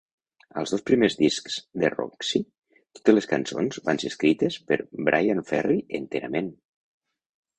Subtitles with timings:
[0.59, 2.39] Als dos primers discs de Roxy,
[2.99, 6.53] totes les cançons van ser escrites per Bryan Ferry enterament.